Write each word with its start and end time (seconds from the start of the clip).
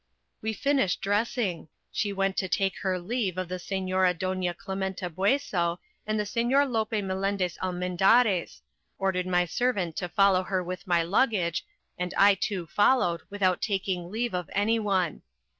We 0.41 0.53
finished 0.53 0.99
dressing; 1.01 1.67
she 1.91 2.11
went 2.11 2.35
to 2.37 2.47
take 2.49 2.79
her 2.79 2.97
leave 2.97 3.37
of 3.37 3.47
the 3.49 3.57
señora 3.57 4.17
Doña 4.17 4.55
Clementa 4.55 5.11
Bueso 5.13 5.77
and 6.07 6.19
the 6.19 6.23
señor 6.23 6.67
Lope 6.67 7.03
Melendez 7.03 7.55
Almendarez, 7.61 8.63
ordered 8.97 9.27
my 9.27 9.45
servant 9.45 9.95
to 9.97 10.09
follow 10.09 10.41
her 10.41 10.63
with 10.63 10.87
my 10.87 11.03
luggage, 11.03 11.63
and 11.99 12.15
I 12.17 12.33
too 12.33 12.65
followed 12.65 13.21
without 13.29 13.61
taking 13.61 14.09
leave 14.09 14.33
of 14.33 14.49
any 14.55 14.79
one. 14.79 15.21